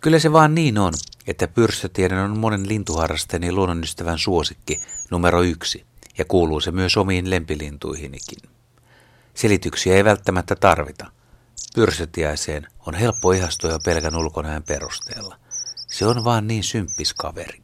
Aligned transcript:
Kyllä 0.00 0.18
se 0.18 0.32
vaan 0.32 0.54
niin 0.54 0.78
on, 0.78 0.92
että 1.26 1.48
pyrstötieden 1.48 2.18
on 2.18 2.38
monen 2.38 2.68
lintuharrastajan 2.68 3.42
ja 3.42 3.52
luonnonystävän 3.52 4.18
suosikki 4.18 4.80
numero 5.10 5.42
yksi, 5.42 5.84
ja 6.18 6.24
kuuluu 6.24 6.60
se 6.60 6.70
myös 6.70 6.96
omiin 6.96 7.30
lempilintuihinikin. 7.30 8.50
Selityksiä 9.34 9.94
ei 9.94 10.04
välttämättä 10.04 10.56
tarvita. 10.56 11.06
Pyrstötiäiseen 11.74 12.66
on 12.86 12.94
helppo 12.94 13.32
ihastua 13.32 13.70
jo 13.70 13.78
pelkän 13.84 14.16
ulkonäön 14.16 14.62
perusteella. 14.62 15.36
Se 15.86 16.06
on 16.06 16.24
vaan 16.24 16.46
niin 16.46 16.64
symppis 16.64 17.14
kaveri. 17.14 17.62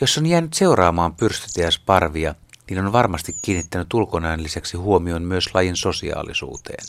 Jos 0.00 0.18
on 0.18 0.26
jäänyt 0.26 0.54
seuraamaan 0.54 1.14
pyrstötiäisparvia, 1.14 2.34
niin 2.70 2.86
on 2.86 2.92
varmasti 2.92 3.36
kiinnittänyt 3.42 3.94
ulkonäön 3.94 4.42
lisäksi 4.42 4.76
huomioon 4.76 5.22
myös 5.22 5.54
lajin 5.54 5.76
sosiaalisuuteen. 5.76 6.84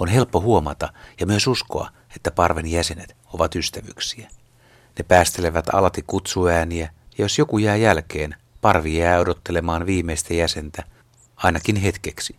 On 0.00 0.08
helppo 0.08 0.40
huomata 0.40 0.92
ja 1.20 1.26
myös 1.26 1.46
uskoa, 1.46 1.90
että 2.16 2.30
parven 2.30 2.66
jäsenet 2.66 3.16
ovat 3.32 3.56
ystävyksiä. 3.56 4.30
Ne 4.98 5.04
päästelevät 5.08 5.74
alati 5.74 6.04
kutsuääniä, 6.06 6.84
ja 6.84 7.24
jos 7.24 7.38
joku 7.38 7.58
jää 7.58 7.76
jälkeen, 7.76 8.34
parvi 8.60 8.98
jää 8.98 9.18
odottelemaan 9.18 9.86
viimeistä 9.86 10.34
jäsentä, 10.34 10.84
ainakin 11.36 11.76
hetkeksi. 11.76 12.36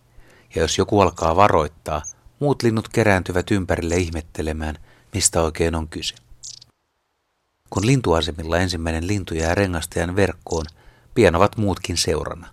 Ja 0.54 0.62
jos 0.62 0.78
joku 0.78 1.00
alkaa 1.00 1.36
varoittaa, 1.36 2.02
muut 2.40 2.62
linnut 2.62 2.88
kerääntyvät 2.88 3.50
ympärille 3.50 3.96
ihmettelemään, 3.96 4.78
mistä 5.14 5.42
oikein 5.42 5.74
on 5.74 5.88
kyse. 5.88 6.14
Kun 7.70 7.86
lintuasemilla 7.86 8.58
ensimmäinen 8.58 9.06
lintu 9.06 9.34
jää 9.34 9.54
rengastajan 9.54 10.16
verkkoon, 10.16 10.66
pian 11.14 11.34
ovat 11.34 11.56
muutkin 11.56 11.96
seurana. 11.96 12.48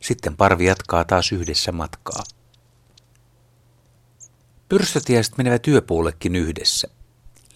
Sitten 0.00 0.36
parvi 0.36 0.64
jatkaa 0.64 1.04
taas 1.04 1.32
yhdessä 1.32 1.72
matkaa. 1.72 2.22
Pyrstötiäiset 4.72 5.38
menevät 5.38 5.68
yöpuullekin 5.68 6.36
yhdessä. 6.36 6.88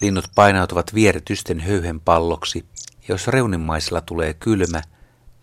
Linnut 0.01 0.25
painautuvat 0.35 0.93
vieretysten 0.93 1.59
höyhen 1.59 1.99
palloksi, 1.99 2.65
ja 3.01 3.05
jos 3.07 3.27
reunimmaisilla 3.27 4.01
tulee 4.01 4.33
kylmä, 4.33 4.77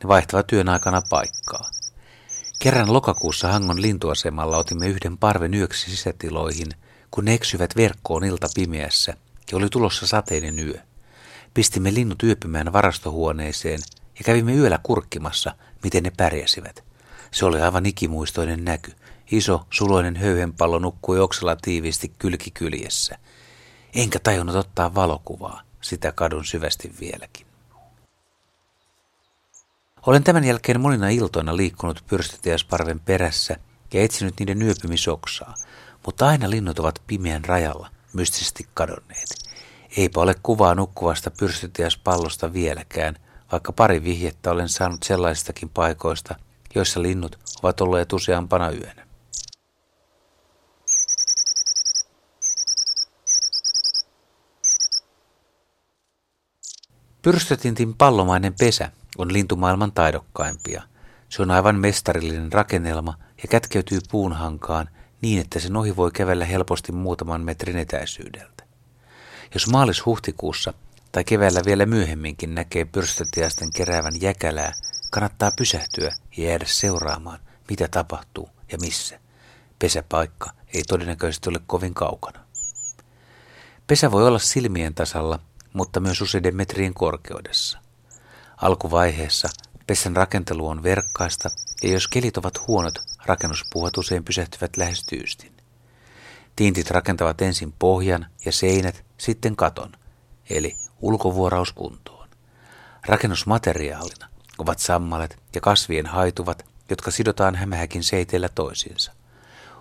ne 0.03 0.09
vaihtavat 0.09 0.47
työn 0.47 0.69
aikana 0.69 1.03
paikkaa. 1.11 1.71
Kerran 2.59 2.93
lokakuussa 2.93 3.53
Hangon 3.53 3.83
lintuasemalla 3.83 4.57
otimme 4.57 4.89
yhden 4.89 5.19
parven 5.19 5.55
yöksi 5.55 5.91
sisätiloihin, 5.91 6.69
kun 7.11 7.25
ne 7.25 7.35
eksyvät 7.35 7.77
verkkoon 7.77 8.25
ilta 8.25 8.47
pimeässä 8.55 9.15
ja 9.53 9.59
oli 9.59 9.69
tulossa 9.69 10.07
sateinen 10.07 10.59
yö. 10.59 10.79
Pistimme 11.55 11.95
linnut 11.95 12.23
yöpymään 12.23 12.73
varastohuoneeseen 12.73 13.81
ja 14.19 14.25
kävimme 14.25 14.55
yöllä 14.55 14.79
kurkkimassa, 14.83 15.55
miten 15.83 16.03
ne 16.03 16.13
pärjäsivät. 16.17 16.85
Se 17.35 17.47
oli 17.47 17.61
aivan 17.61 17.87
ikimuistoinen 17.87 18.65
näky. 18.65 18.93
Iso, 19.31 19.67
suloinen 19.71 20.17
höyhenpallo 20.17 20.79
nukkui 20.79 21.21
oksella 21.21 21.57
tiiviisti 21.57 22.13
kylkikyljessä. 22.19 23.19
Enkä 23.95 24.19
tajunnut 24.19 24.57
ottaa 24.57 24.95
valokuvaa, 24.95 25.63
sitä 25.81 26.13
kadun 26.13 26.45
syvästi 26.45 26.95
vieläkin. 27.01 27.47
Olen 30.07 30.25
tämän 30.25 30.45
jälkeen 30.45 30.81
monina 30.81 31.09
iltoina 31.09 31.57
liikkunut 31.57 32.05
pyrstötiasparven 32.07 33.01
perässä 33.01 33.57
ja 33.93 34.03
etsinyt 34.03 34.35
niiden 34.39 34.63
yöpymisoksaa, 34.63 35.55
mutta 36.07 36.27
aina 36.27 36.51
linnut 36.51 36.79
ovat 36.79 37.03
pimeän 37.07 37.45
rajalla, 37.45 37.91
mystisesti 38.13 38.69
kadonneet. 38.75 39.29
Eipä 39.97 40.21
ole 40.21 40.35
kuvaa 40.43 40.75
nukkuvasta 40.75 41.31
pyrstötiaspallosta 41.31 42.53
vieläkään, 42.53 43.17
vaikka 43.53 43.73
pari 43.73 44.05
vihjettä 44.05 44.51
olen 44.51 44.69
saanut 44.69 45.03
sellaisistakin 45.03 45.69
paikoista, 45.69 46.35
joissa 46.75 47.03
linnut 47.03 47.39
ovat 47.63 47.81
olleet 47.81 48.13
useampana 48.13 48.71
yönä. 48.71 49.07
Pyrstötintin 57.23 57.95
pallomainen 57.95 58.55
pesä 58.59 58.91
on 59.19 59.33
lintumaailman 59.33 59.93
taidokkaimpia. 59.93 60.83
Se 61.29 61.43
on 61.43 61.51
aivan 61.51 61.77
mestarillinen 61.77 62.53
rakennelma 62.53 63.15
ja 63.43 63.49
kätkeytyy 63.51 63.99
puunhankaan 64.11 64.89
niin, 65.21 65.41
että 65.41 65.61
sen 65.61 65.77
ohi 65.77 65.97
voi 65.97 66.11
kävellä 66.11 66.45
helposti 66.45 66.93
muutaman 66.93 67.41
metrin 67.41 67.77
etäisyydeltä. 67.77 68.65
Jos 69.55 69.67
maalis-huhtikuussa 69.67 70.75
tai 71.13 71.25
keväällä 71.25 71.61
vielä 71.67 71.87
myöhemminkin 71.87 72.55
näkee 72.55 72.85
pyrstötiaisten 72.85 73.73
keräävän 73.73 74.21
jäkälää, 74.21 74.73
kannattaa 75.15 75.51
pysähtyä 75.57 76.11
ja 76.37 76.49
jäädä 76.49 76.65
seuraamaan, 76.69 77.39
mitä 77.71 77.89
tapahtuu 77.89 78.49
ja 78.73 78.79
missä. 78.81 79.21
Pesäpaikka 79.79 80.51
ei 80.75 80.83
todennäköisesti 80.83 81.51
ole 81.51 81.61
kovin 81.67 81.95
kaukana. 81.95 82.45
Pesä 83.87 84.11
voi 84.11 84.27
olla 84.27 84.39
silmien 84.39 84.95
tasalla, 84.95 85.39
mutta 85.73 86.01
myös 86.01 86.21
useiden 86.21 86.57
metrien 86.57 86.95
korkeudessa. 86.95 87.79
Alkuvaiheessa 88.57 89.49
pesän 89.87 90.17
rakentelu 90.17 90.69
on 90.69 90.83
verkkaista 90.83 91.49
ja 91.83 91.93
jos 91.93 92.09
kelit 92.09 92.37
ovat 92.37 92.67
huonot, 92.67 92.95
rakennuspuuhat 93.27 93.99
usein 93.99 94.25
pysähtyvät 94.25 94.77
lähes 94.77 95.05
tyystin. 95.05 95.57
Tiintit 96.57 96.91
rakentavat 96.91 97.43
ensin 97.43 97.73
pohjan 97.79 98.27
ja 98.45 98.53
seinät, 98.53 99.05
sitten 99.19 99.57
katon, 99.57 99.93
eli 100.51 100.77
ulkovuorauskuntoon. 101.01 102.29
Rakennusmateriaalina 103.07 104.34
ovat 104.59 104.79
sammalet 104.79 105.39
ja 105.55 105.61
kasvien 105.61 106.07
haituvat, 106.07 106.67
jotka 106.91 107.11
sidotaan 107.11 107.55
hämähäkin 107.55 108.03
seiteillä 108.03 108.49
toisiinsa. 108.49 109.13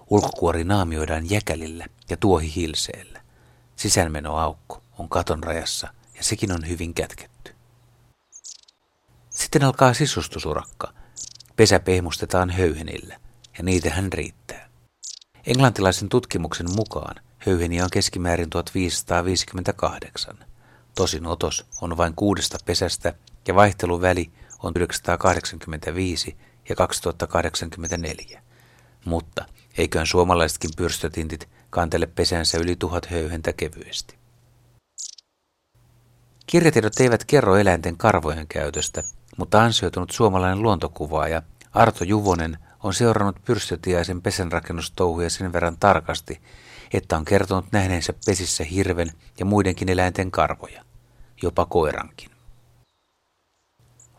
Ulkokuori 0.10 0.64
naamioidaan 0.64 1.30
jäkälillä 1.30 1.86
ja 2.10 2.18
tuohihilseellä. 2.18 3.22
Sisäänmenoaukko 3.76 4.84
on 5.00 5.10
katon 5.10 5.44
rajassa 5.44 5.88
ja 6.18 6.24
sekin 6.24 6.52
on 6.52 6.68
hyvin 6.68 6.94
kätketty. 6.94 7.56
Sitten 9.30 9.64
alkaa 9.64 9.94
sisustusurakka. 9.94 10.94
Pesä 11.56 11.80
pehmustetaan 11.80 12.50
höyhenillä 12.50 13.20
ja 13.58 13.64
niitä 13.64 13.90
hän 13.90 14.14
riittää. 14.14 14.70
Englantilaisen 15.48 16.10
tutkimuksen 16.10 16.72
mukaan 16.76 17.16
höyheniä 17.38 17.84
on 17.84 17.90
keskimäärin 17.90 18.50
1558. 18.50 20.38
Tosin 20.96 21.26
otos 21.26 21.66
on 21.82 21.98
vain 21.98 22.14
kuudesta 22.16 22.58
pesästä 22.66 23.14
ja 23.48 23.56
vaihteluväli 23.56 24.32
on 24.64 24.74
1985 24.74 26.38
ja 26.70 26.76
2084. 26.76 28.42
Mutta 29.06 29.46
eiköhän 29.78 30.08
suomalaisetkin 30.08 30.70
pyrstötintit 30.78 31.50
kantele 31.70 32.06
pesänsä 32.06 32.58
yli 32.58 32.76
tuhat 32.76 33.06
höyhentä 33.06 33.54
kevyesti. 33.54 34.16
Kirjatiedot 36.48 37.00
eivät 37.00 37.26
kerro 37.26 37.58
eläinten 37.58 37.98
karvojen 37.98 38.48
käytöstä, 38.48 39.04
mutta 39.38 39.64
ansioitunut 39.64 40.12
suomalainen 40.12 40.62
luontokuvaaja 40.62 41.42
Arto 41.74 42.04
Juvonen 42.04 42.58
on 42.84 42.94
seurannut 42.94 43.44
pyrstötiaisen 43.46 44.22
pesänrakennustouhuja 44.22 45.30
sen 45.30 45.54
verran 45.54 45.78
tarkasti, 45.78 46.42
että 46.94 47.18
on 47.18 47.26
kertonut 47.26 47.66
nähneensä 47.72 48.14
pesissä 48.26 48.64
hirven 48.64 49.12
ja 49.40 49.46
muidenkin 49.46 49.90
eläinten 49.90 50.32
karvoja, 50.32 50.84
jopa 51.42 51.66
koirankin. 51.66 52.33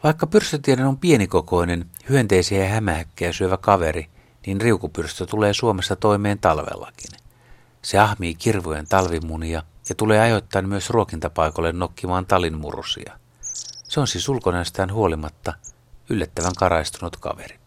Vaikka 0.04 0.26
pyrstötieden 0.26 0.87
on 0.87 0.98
pienikokoinen, 0.98 1.91
hyönteisiä 2.09 2.65
ja 2.65 2.70
hämähäkkejä 2.70 3.32
syövä 3.32 3.56
kaveri, 3.56 4.09
niin 4.47 4.60
riukupyrstö 4.60 5.26
tulee 5.26 5.54
Suomessa 5.54 5.97
toimeen 5.97 6.38
talvellakin. 6.38 7.10
Se 7.82 7.98
ahmii 7.98 8.34
kirvojen 8.34 8.87
talvimunia 8.88 9.62
ja 9.88 9.94
tulee 9.94 10.20
ajoittain 10.20 10.69
myös 10.69 10.91
ruokintapaikoille 10.91 11.72
nokkimaan 11.72 12.26
talinmurusia. 12.26 13.19
Se 13.88 14.00
on 14.00 14.06
siis 14.06 14.28
ulkonäöstään 14.28 14.93
huolimatta 14.93 15.53
yllättävän 16.10 16.54
karaistunut 16.59 17.16
kaveri. 17.16 17.63